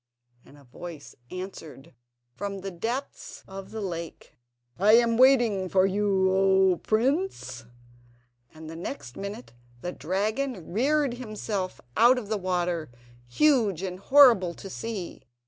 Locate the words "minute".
9.15-9.53